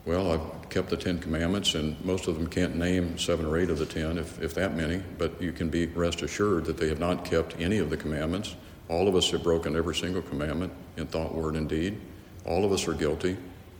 [0.08, 3.70] Well, I've kept the Ten Commandments, and most of them can't name seven or eight
[3.70, 6.88] of the ten, if, if that many, but you can be rest assured that they
[6.88, 8.56] have not kept any of the commandments.
[8.88, 12.00] All of us have broken every single commandment in thought, word, and deed.
[12.46, 13.36] All of us are guilty.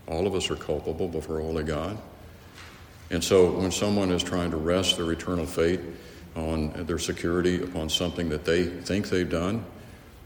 [0.06, 1.98] All of us are culpable before Holy God.
[3.10, 5.80] And so when someone is trying to rest their eternal fate
[6.36, 9.64] on their security upon something that they think they've done,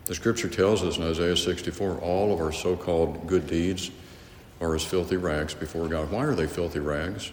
[0.05, 3.91] the scripture tells us in Isaiah 64 all of our so called good deeds
[4.61, 6.11] are as filthy rags before God.
[6.11, 7.31] Why are they filthy rags?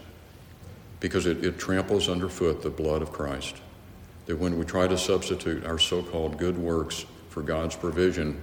[1.00, 3.56] Because it, it tramples underfoot the blood of Christ.
[4.26, 8.40] That when we try to substitute our so called good works for God's provision,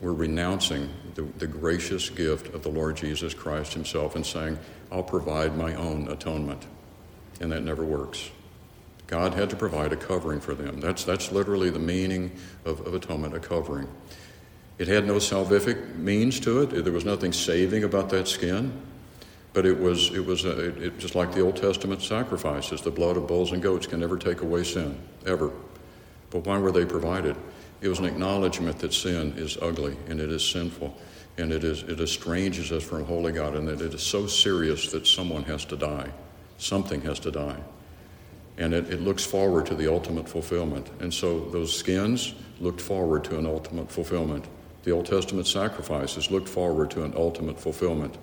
[0.00, 4.58] we're renouncing the, the, gracious gift of the Lord Jesus Christ Himself and saying,
[4.90, 6.66] I'll provide my own atonement.
[7.40, 8.30] And that never works.
[9.06, 10.80] God had to provide a covering for them.
[10.80, 12.32] That's, that's literally the meaning
[12.64, 13.86] of, of atonement, a covering.
[14.78, 16.84] It had no salvific means to it.
[16.84, 18.72] There was nothing saving about that skin.
[19.52, 22.80] But it was, it was a, it, it, just like the Old Testament sacrifices.
[22.80, 25.50] The blood of bulls and goats can never take away sin, ever.
[26.30, 27.36] But why were they provided?
[27.82, 30.96] It was an acknowledgement that sin is ugly and it is sinful
[31.38, 34.90] and it, is, it estranges us from holy God and that it is so serious
[34.92, 36.10] that someone has to die.
[36.58, 37.58] Something has to die.
[38.58, 40.88] And it, it looks forward to the ultimate fulfillment.
[41.00, 44.46] And so those skins looked forward to an ultimate fulfillment.
[44.84, 48.16] The Old Testament sacrifices looked forward to an ultimate fulfillment.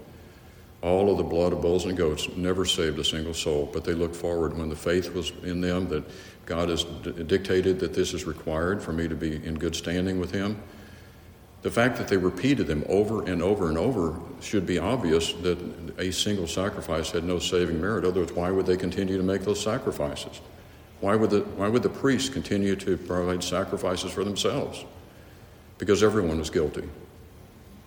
[0.81, 3.93] All of the blood of bulls and goats never saved a single soul, but they
[3.93, 6.03] looked forward when the faith was in them that
[6.45, 10.19] God has d- dictated that this is required for me to be in good standing
[10.19, 10.61] with Him.
[11.61, 15.59] The fact that they repeated them over and over and over should be obvious that
[15.97, 18.05] a single sacrifice had no saving merit.
[18.05, 20.39] Otherwise, why would they continue to make those sacrifices?
[21.01, 24.85] Why would the, why would the priests continue to provide sacrifices for themselves?
[25.79, 26.87] Because everyone was guilty.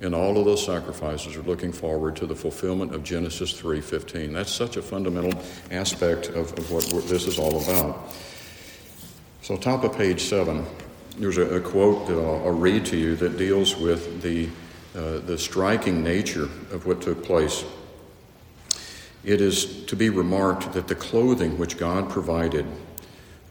[0.01, 4.33] And all of those sacrifices are looking forward to the fulfillment of Genesis 3:15.
[4.33, 8.13] That's such a fundamental aspect of, of what this is all about.
[9.43, 10.67] So, top of page seven,
[11.19, 14.49] there's a, a, quote that I'll, I'll, read to you that deals with the,
[14.97, 17.65] uh, the striking nature of what took place.
[19.25, 22.67] It is to be remarked that the clothing which God provided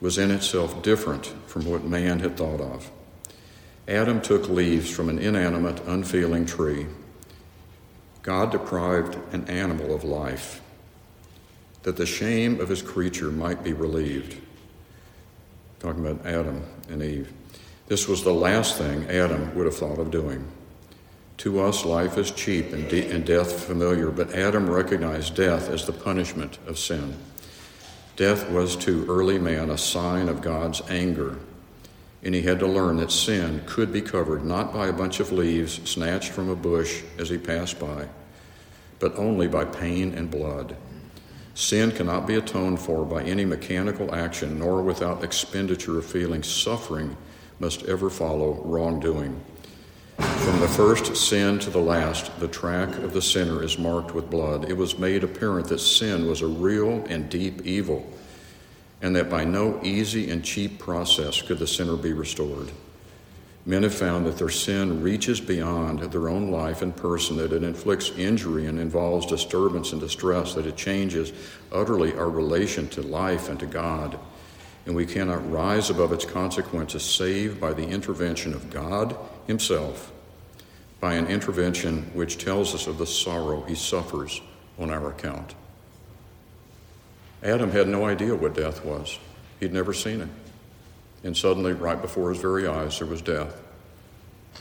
[0.02, 2.92] was in itself different from what man had thought of.
[3.88, 6.86] Adam took leaves from an inanimate, unfeeling tree.
[8.22, 10.62] God deprived an animal of life,
[11.84, 14.38] that the shame of his creature might be relieved.
[15.80, 17.34] Talking about Adam and Eve.
[17.88, 20.48] This was the last thing Adam would have thought of doing.
[21.38, 25.88] To us, life is cheap and, de- and death familiar, but Adam recognized death as
[25.88, 27.18] the punishment of sin.
[28.16, 31.40] Death was to early man a sign of God's anger,
[32.24, 35.32] and he had to learn that sin could be covered not by a bunch of
[35.32, 38.08] leaves snatched from a bush as he passed by,
[39.00, 40.76] but only by pain and blood.
[41.54, 46.44] Sin cannot be atoned for by any mechanical action, nor without expenditure of feeling.
[46.44, 47.18] Suffering
[47.60, 49.40] must ever follow wrongdoing.
[50.18, 54.30] From the first sin to the last, the track of the sinner is marked with
[54.30, 54.70] blood.
[54.70, 58.08] It was made apparent that sin was a real and deep evil,
[59.02, 62.72] and that by no easy and cheap process could the sinner be restored.
[63.66, 67.64] Men have found that their sin reaches beyond their own life and person, that it
[67.64, 71.32] inflicts injury and involves disturbance and distress, that it changes
[71.72, 74.18] utterly our relation to life and to God.
[74.86, 80.12] And we cannot rise above its consequences save by the intervention of God Himself
[81.02, 84.40] by an intervention which tells us of the sorrow he suffers
[84.80, 85.56] on our account.
[87.44, 89.18] Adam had no idea what death was,
[89.60, 90.30] he'd never seen it.
[91.24, 93.62] And suddenly, right before his very eyes, there was death.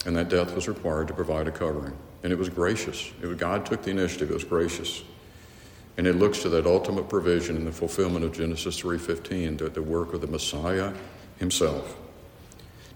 [0.07, 1.97] And that death was required to provide a covering.
[2.23, 3.11] And it was gracious.
[3.23, 5.03] It was, God took the initiative, it was gracious.
[5.97, 9.83] And it looks to that ultimate provision in the fulfillment of Genesis 3:15, the, the
[9.83, 10.93] work of the Messiah
[11.39, 11.97] himself.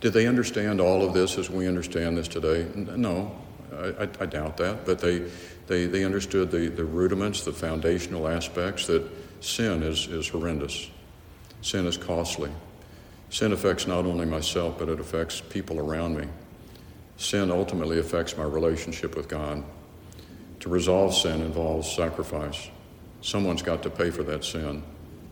[0.00, 2.66] Did they understand all of this as we understand this today?
[2.74, 3.34] No,
[3.72, 4.84] I, I doubt that.
[4.84, 5.30] But they,
[5.66, 9.02] they, they understood the, the rudiments, the foundational aspects that
[9.44, 10.90] sin is, is horrendous,
[11.62, 12.50] sin is costly.
[13.30, 16.26] Sin affects not only myself, but it affects people around me.
[17.16, 19.62] Sin ultimately affects my relationship with God.
[20.60, 22.70] To resolve sin involves sacrifice.
[23.20, 24.82] Someone's got to pay for that sin.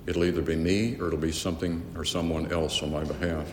[0.06, 3.52] It'll either be me or it'll be something or someone else on my behalf.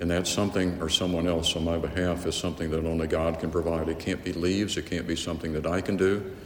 [0.00, 3.50] And that something or someone else on my behalf is something that only God can
[3.50, 3.88] provide.
[3.88, 6.36] It can't be leaves, it can't be something that I can do.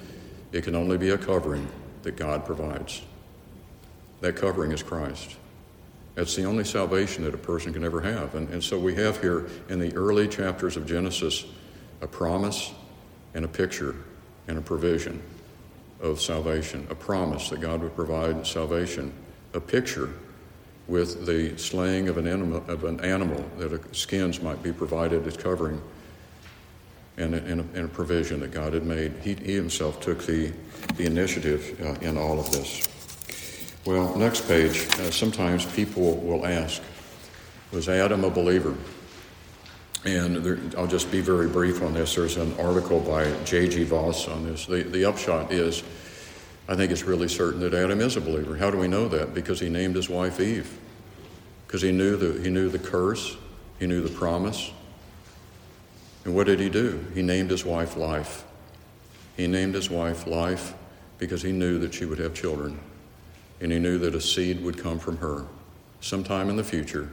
[0.52, 1.68] It can only be a covering
[2.04, 3.02] that God provides.
[4.20, 5.36] That covering is Christ.
[6.14, 8.34] That's the only salvation that a person can ever have.
[8.36, 11.44] And, and so we have here in the early chapters of Genesis
[12.00, 12.72] a promise
[13.34, 13.96] and a picture
[14.46, 15.20] and a provision
[16.00, 19.12] of salvation, a promise that God would provide salvation,
[19.54, 20.10] a picture
[20.86, 25.36] with the slaying of an animal, of an animal that skins might be provided as
[25.36, 25.80] covering
[27.16, 29.12] and a, a, a provision that God had made.
[29.22, 30.52] He, he himself took the,
[30.96, 32.88] the initiative uh, in all of this.
[33.84, 36.82] Well, next page, uh, sometimes people will ask,
[37.70, 38.74] was Adam a believer?
[40.04, 42.14] And there, I'll just be very brief on this.
[42.14, 43.84] There's an article by J.G.
[43.84, 44.66] Vos on this.
[44.66, 45.82] The, the upshot is
[46.66, 48.56] I think it's really certain that Adam is a believer.
[48.56, 49.34] How do we know that?
[49.34, 50.78] Because he named his wife Eve.
[51.66, 53.36] Because he knew the, he knew the curse,
[53.78, 54.72] he knew the promise.
[56.24, 57.04] And what did he do?
[57.14, 58.44] He named his wife Life.
[59.36, 60.74] He named his wife Life
[61.18, 62.78] because he knew that she would have children.
[63.60, 65.44] And he knew that a seed would come from her
[66.00, 67.10] sometime in the future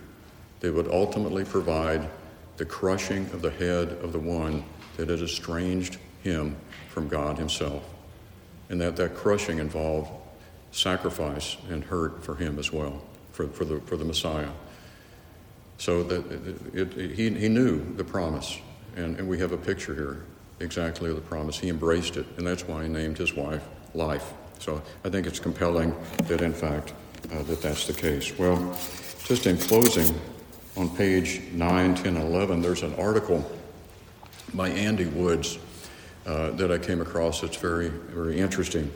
[0.59, 2.09] that would ultimately provide
[2.57, 4.63] the crushing of the head of the one
[4.97, 6.55] that had estranged him
[6.89, 7.83] from God himself
[8.71, 10.09] and that that crushing involved
[10.71, 13.01] sacrifice and hurt for him as well,
[13.33, 14.49] for, for, the, for the Messiah.
[15.77, 16.31] So that
[16.73, 18.57] it, it, he, he knew the promise,
[19.01, 20.23] and, and we have a picture here
[20.59, 21.59] exactly of the promise.
[21.59, 24.33] He embraced it, and that's why he named his wife Life.
[24.59, 25.93] So I think it's compelling
[26.27, 26.93] that, in fact,
[27.33, 28.37] uh, that that's the case.
[28.37, 28.77] Well,
[29.25, 30.17] just in closing,
[30.77, 33.49] on page 9, 10, 11, there's an article
[34.53, 35.57] by Andy Woods
[36.25, 38.91] uh, that I came across that's very, very interesting.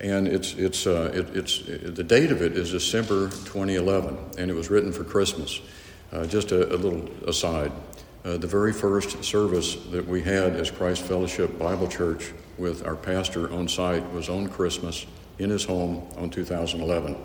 [0.00, 4.54] And it's, it's, uh, it, it's, the date of it is December 2011, and it
[4.54, 5.60] was written for Christmas.
[6.12, 7.72] Uh, just a, a, little aside.
[8.26, 12.96] Uh, the very first service that we had as Christ Fellowship Bible Church with our
[12.96, 15.06] pastor on site was on Christmas
[15.38, 17.16] in his home on 2011.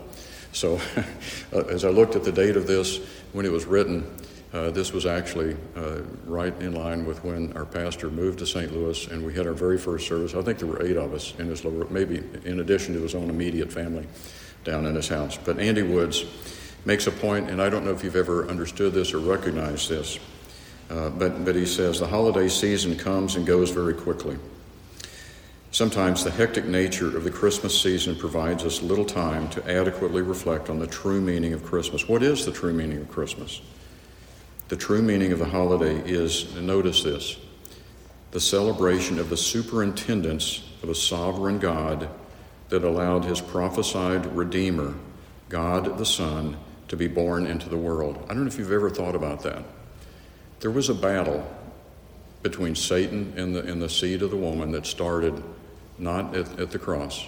[0.51, 0.79] So,
[1.53, 2.99] uh, as I looked at the date of this,
[3.33, 4.15] when it was written,
[4.53, 8.71] uh, this was actually uh, right in line with when our pastor moved to St.
[8.71, 10.35] Louis and we had our very first service.
[10.35, 13.15] I think there were eight of us in his little, maybe in addition to his
[13.15, 14.05] own immediate family
[14.63, 15.35] down in his house.
[15.43, 16.25] But Andy Woods
[16.85, 20.19] makes a point, and I don't know if you've ever understood this or recognized this,
[20.91, 24.37] uh, but, but he says the holiday season comes and goes very quickly.
[25.71, 30.69] Sometimes the hectic nature of the Christmas season provides us little time to adequately reflect
[30.69, 32.09] on the true meaning of Christmas.
[32.09, 33.61] What is the true meaning of Christmas?
[34.67, 37.37] The true meaning of the holiday is, notice this,
[38.31, 42.09] the celebration of the superintendence of a sovereign God
[42.67, 44.93] that allowed his prophesied Redeemer,
[45.47, 46.57] God the Son,
[46.89, 48.25] to be born into the world.
[48.25, 49.63] I don't know if you've ever thought about that.
[50.61, 51.45] There was a battle
[52.43, 55.43] between Satan and the, and the seed of the woman that started
[55.97, 57.25] not at, at the cross.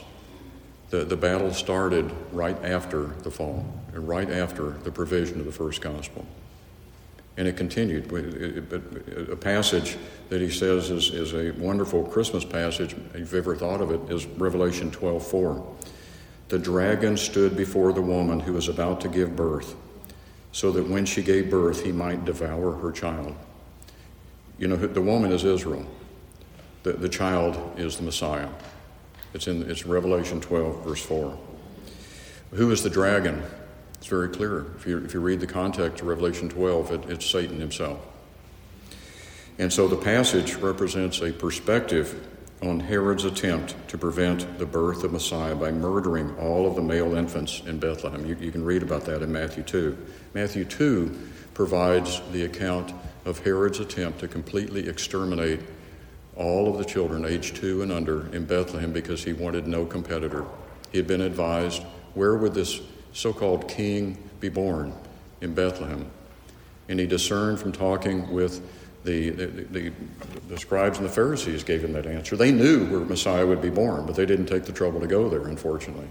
[0.89, 5.51] The, the battle started right after the fall, and right after the provision of the
[5.51, 6.25] first gospel.
[7.35, 8.11] And it continued.
[9.31, 9.97] A passage
[10.29, 14.11] that he says is, is a wonderful Christmas passage, if you've ever thought of it,
[14.11, 15.75] is Revelation 12 4.
[16.49, 19.75] The dragon stood before the woman who was about to give birth,
[20.53, 23.35] so that when she gave birth, he might devour her child.
[24.57, 25.85] You know, the woman is Israel,
[26.83, 28.49] the, the child is the Messiah.
[29.33, 31.37] It's in it's Revelation 12, verse 4.
[32.51, 33.43] Who is the dragon?
[33.95, 34.67] It's very clear.
[34.75, 37.99] If you, if you read the context of Revelation 12, it, it's Satan himself.
[39.57, 42.27] And so the passage represents a perspective
[42.61, 47.15] on Herod's attempt to prevent the birth of Messiah by murdering all of the male
[47.15, 48.25] infants in Bethlehem.
[48.25, 49.97] You, you can read about that in Matthew 2.
[50.33, 52.93] Matthew 2 provides the account
[53.25, 55.59] of Herod's attempt to completely exterminate
[56.35, 60.45] all of the children aged two and under in Bethlehem because he wanted no competitor.
[60.91, 61.83] He had been advised
[62.15, 62.81] where would this
[63.13, 64.93] so called king be born
[65.41, 66.09] in Bethlehem.
[66.89, 68.61] And he discerned from talking with
[69.03, 69.91] the, the, the,
[70.47, 72.35] the, scribes and the Pharisees gave him that answer.
[72.35, 75.29] They knew where Messiah would be born, but they didn't take the trouble to go
[75.29, 76.07] there, unfortunately.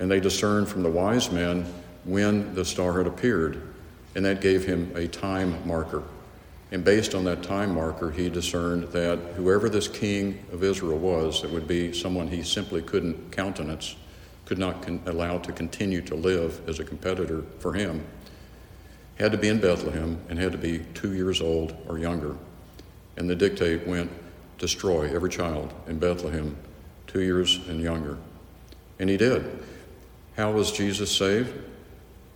[0.00, 1.72] And they discerned from the wise men
[2.06, 3.60] when the star had appeared,
[4.14, 6.02] and that gave him a time marker.
[6.72, 11.44] And based on that time marker, he discerned that whoever this king of Israel was,
[11.44, 13.96] it would be someone he simply couldn't countenance
[14.46, 18.04] could not con- allow to continue to live as a competitor for him,
[19.16, 22.36] had to be in Bethlehem and had to be two years old or younger.
[23.16, 24.10] And the dictate went
[24.58, 26.56] destroy every child in Bethlehem,
[27.06, 28.16] two years and younger.
[28.98, 29.62] And he did.
[30.36, 31.52] How was Jesus saved?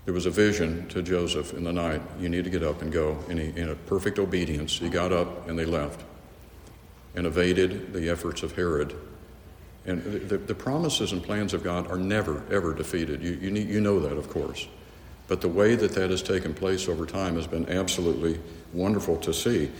[0.04, 2.02] There was a vision to Joseph in the night.
[2.18, 3.18] You need to get up and go.
[3.28, 6.02] And he, in a perfect obedience, he got up and they left
[7.14, 8.94] and evaded the efforts of Herod
[9.86, 13.22] and the, the, promises and plans of God are never, ever defeated.
[13.22, 14.68] You, you, need, you know that, of course.
[15.26, 18.38] But the way that that has taken place over time has been absolutely
[18.74, 19.70] wonderful to see.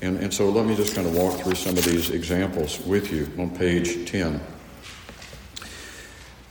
[0.00, 3.12] And, and so let me just kind of walk through some of these examples with
[3.12, 4.40] you on page 10.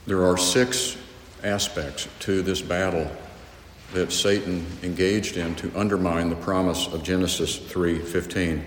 [0.06, 0.96] There are six
[1.44, 3.10] aspects to this battle
[3.92, 8.62] that Satan engaged in to undermine the promise of Genesis 3:15.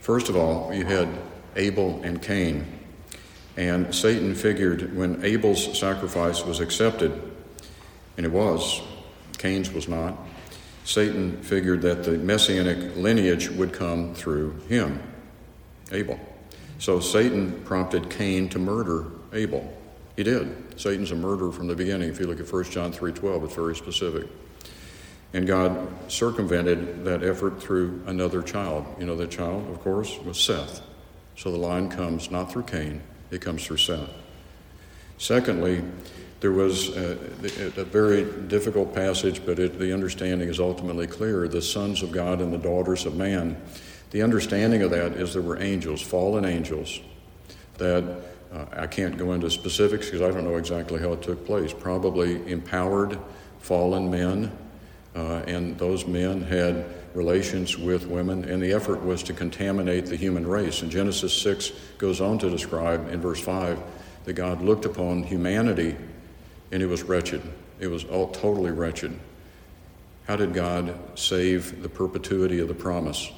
[0.00, 1.08] First of all, you had
[1.56, 2.66] Abel and Cain.
[3.56, 7.12] And Satan figured when Abel's sacrifice was accepted,
[8.16, 8.80] and it was,
[9.36, 10.16] Cain's was not,
[10.84, 15.02] Satan figured that the messianic lineage would come through him,
[15.92, 16.18] Abel.
[16.78, 19.77] So Satan prompted Cain to murder Abel.
[20.18, 20.80] He did.
[20.80, 22.08] Satan's a murderer from the beginning.
[22.08, 24.26] If you look at 1 John 3:12, it's very specific.
[25.32, 28.84] And God circumvented that effort through another child.
[28.98, 30.80] You know that child, of course, was Seth.
[31.36, 33.00] So the line comes not through Cain,
[33.30, 34.10] it comes through Seth.
[35.18, 35.84] Secondly,
[36.40, 37.12] there was a,
[37.76, 42.40] a very difficult passage, but it, the understanding is ultimately clear the sons of God
[42.40, 43.56] and the daughters of man.
[44.10, 46.98] The understanding of that is there were angels, fallen angels,
[47.76, 48.02] that
[48.52, 51.72] uh, I can't go into specifics because I don't know exactly how it took place.
[51.72, 53.18] Probably empowered
[53.58, 54.50] fallen men,
[55.14, 60.16] uh, and those men had relations with women, and the effort was to contaminate the
[60.16, 60.82] human race.
[60.82, 63.78] And Genesis 6 goes on to describe in verse 5
[64.24, 65.96] that God looked upon humanity
[66.70, 67.42] and it was wretched.
[67.80, 69.18] It was all totally wretched.
[70.26, 73.30] How did God save the perpetuity of the promise?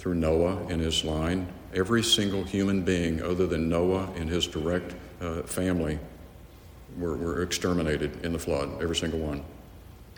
[0.00, 1.46] Through Noah and his line.
[1.74, 5.98] Every single human being, other than Noah and his direct uh, family,
[6.96, 9.44] were, were exterminated in the flood, every single one.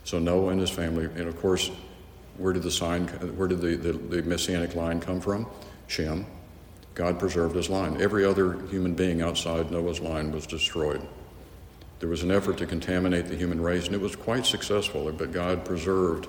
[0.05, 1.69] So Noah and his family, and of course,
[2.37, 5.49] where did the sign, where did the, the, the messianic line come from?
[5.89, 6.27] Shem.
[6.95, 8.01] God preserved his line.
[8.01, 11.03] Every other human being outside Noah's line was destroyed.
[11.99, 15.33] There was an effort to contaminate the human race, and it was quite successful, but
[15.33, 16.29] God preserved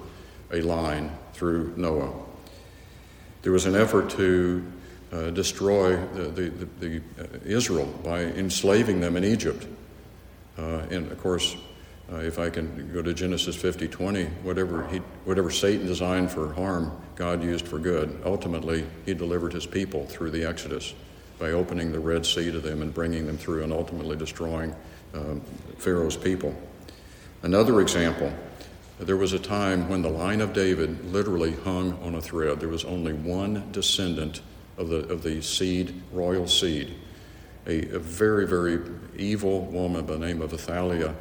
[0.51, 2.13] a line through Noah.
[3.43, 4.65] There was an effort to
[5.11, 9.67] uh, destroy the, the, the, the uh, Israel by enslaving them in Egypt.
[10.57, 11.55] Uh, and of course,
[12.11, 16.53] Uh, if I can go to Genesis 50 20, whatever, he, whatever Satan designed for
[16.53, 18.21] harm, God used for good.
[18.25, 20.93] Ultimately, he delivered his people through the Exodus
[21.39, 24.75] by opening the Red Sea to them and bringing them through and ultimately destroying
[25.13, 25.35] uh,
[25.77, 26.53] Pharaoh's people.
[27.41, 28.31] Another example
[29.03, 32.59] there was a time when the line of David literally hung on a thread.
[32.59, 34.41] There was only one descendant
[34.77, 36.95] of the, of the seed, royal seed.
[37.65, 38.79] A, a very, very
[39.17, 41.15] evil woman by the name of Athaliah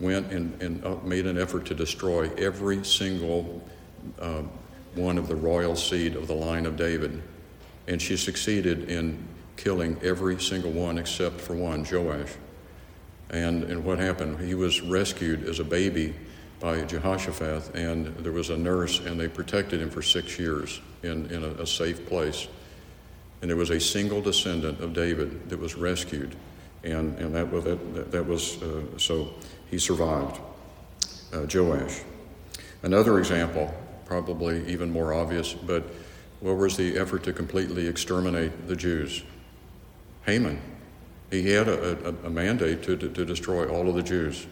[0.00, 3.62] went and, and uh, made an effort to destroy every single
[4.18, 4.42] uh,
[4.94, 7.22] one of the royal seed of the line of David.
[7.86, 9.26] And she succeeded in
[9.56, 12.30] killing every single one except for one, Joash.
[13.30, 14.40] And, and what happened?
[14.40, 16.14] He was rescued as a baby
[16.62, 21.26] by Jehoshaphat, and there was a nurse, and they protected him for six years in,
[21.32, 22.46] in a, a safe place.
[23.40, 26.36] And there was a single descendant of David that was rescued,
[26.84, 29.30] and, and that, that, that was uh, so
[29.70, 30.38] he survived.
[31.32, 32.02] Uh, Joash.
[32.84, 35.82] Another example, probably even more obvious, but
[36.38, 39.24] what was the effort to completely exterminate the Jews?
[40.26, 40.60] Haman.
[41.32, 44.46] He had a, a, a mandate to, to, to destroy all of the Jews.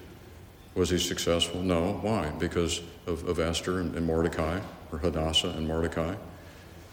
[0.74, 1.62] Was he successful?
[1.62, 1.98] No.
[2.02, 2.30] Why?
[2.30, 4.60] Because of, of Esther and, and, Mordecai,
[4.92, 6.14] or Hadassah and Mordecai.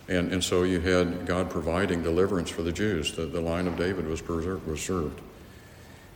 [0.10, 3.14] And, and so you had God providing deliverance for the Jews.
[3.14, 5.22] The, the line of David was preserved.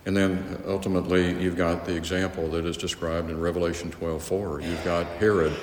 [0.05, 4.63] And then ultimately, you've got the example that is described in Revelation 12:4.
[4.63, 5.53] You've got Herod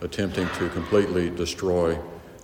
[0.00, 1.98] attempting to completely destroy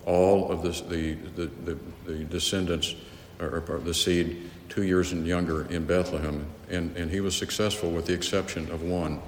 [0.04, 2.94] all of this, the, the, the, the descendants,
[3.40, 7.90] or, or the seed two years and younger in Bethlehem, and, and he was successful
[7.90, 9.20] with the exception of one,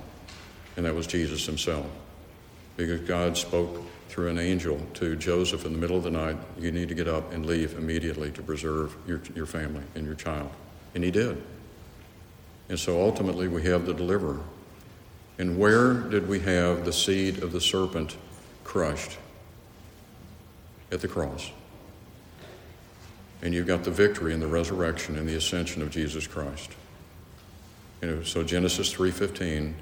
[0.76, 1.86] and that was Jesus himself.
[2.76, 6.72] Because God spoke through an angel to Joseph in the middle of the night, you
[6.72, 10.50] need to get up and leave immediately to preserve your, your family and your child.
[10.94, 11.42] And he did.
[12.68, 14.40] And so ultimately we have the deliverer.
[15.38, 18.16] And where did we have the seed of the serpent
[18.64, 19.18] crushed?
[20.92, 21.50] At the cross
[23.42, 26.70] and you've got the victory and the resurrection and the ascension of Jesus Christ.
[28.02, 29.74] You know, so Genesis 3:15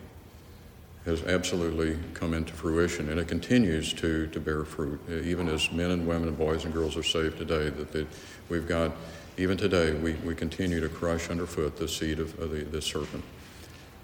[1.04, 5.90] has absolutely come into fruition, and it continues to, to bear fruit, even as men
[5.90, 7.70] and women and boys and girls are saved today.
[7.70, 8.06] That they,
[8.48, 8.92] we've got,
[9.38, 13.24] even today, we, we continue to crush underfoot the seed of, of the, the serpent.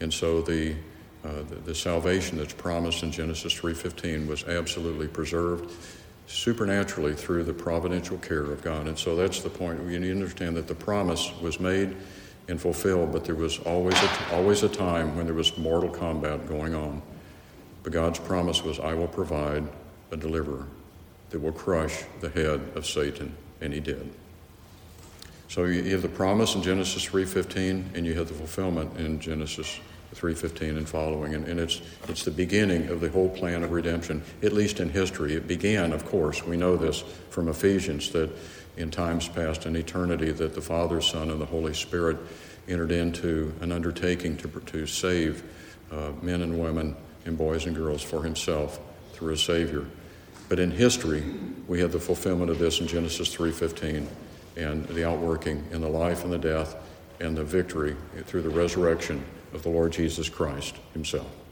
[0.00, 0.76] And so the,
[1.24, 5.70] uh, the, the salvation that's promised in Genesis 3:15 was absolutely preserved
[6.26, 8.86] supernaturally through the providential care of God.
[8.86, 9.80] And so that's the point.
[9.90, 11.94] You need to understand that the promise was made
[12.48, 16.46] and fulfilled, but there was always a, always a time when there was mortal combat
[16.46, 17.02] going on.
[17.82, 19.64] But God's promise was, I will provide
[20.10, 20.66] a deliverer
[21.30, 24.10] that will crush the head of Satan, and he did.
[25.48, 29.78] So you have the promise in Genesis 3:15, and you have the fulfillment in Genesis
[30.14, 31.34] 315 and following.
[31.34, 34.88] And, and, it's, it's the beginning of the whole plan of redemption, at least in
[34.88, 35.34] history.
[35.34, 38.30] It began, of course, we know this from Ephesians, that
[38.76, 42.16] in times past in eternity, that the Father, Son, and the Holy Spirit
[42.68, 45.42] entered into an undertaking to, to save
[45.92, 46.96] uh, men and women
[47.26, 48.80] and boys and girls for himself
[49.12, 49.86] through a Savior.
[50.48, 51.22] But in history,
[51.68, 54.06] we have the fulfillment of this in Genesis 3.15
[54.56, 56.76] and the outworking in the life and the death
[57.20, 57.96] and the victory
[58.26, 59.24] through the resurrection
[59.54, 61.43] of the Lord Jesus Christ himself.